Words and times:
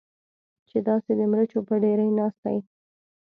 چې 0.69 0.77
داسې 0.87 1.11
د 1.19 1.21
مرچو 1.31 1.59
په 1.67 1.75
ډېرۍ 1.83 2.09
ناسته 2.19 2.47
یې. 2.55 2.61